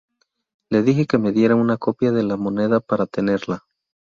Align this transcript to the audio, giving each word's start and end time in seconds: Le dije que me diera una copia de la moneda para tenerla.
Le 0.71 0.81
dije 0.81 1.05
que 1.05 1.19
me 1.19 1.31
diera 1.31 1.53
una 1.55 1.77
copia 1.77 2.11
de 2.11 2.23
la 2.23 2.35
moneda 2.35 2.79
para 2.79 3.05
tenerla. 3.05 3.65